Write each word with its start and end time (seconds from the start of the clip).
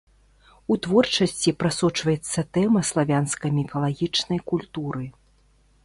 У 0.75 0.77
творчасці 0.85 1.53
прасочваецца 1.63 2.39
тэма 2.57 2.79
славянскай 2.93 3.51
міфалагічнай 3.59 4.39
культуры. 4.53 5.05